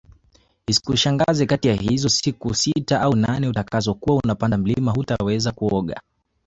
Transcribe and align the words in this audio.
Isikushangaze 0.67 1.45
kati 1.45 1.67
ya 1.67 1.73
hizo 1.73 2.09
siku 2.09 2.53
sita 2.55 3.01
au 3.01 3.15
nane 3.15 3.47
utakazo 3.47 3.93
kuwa 3.93 4.21
unapanda 4.23 4.57
mlima 4.57 4.91
hutaweza 4.91 5.51
kuoga 5.51 6.01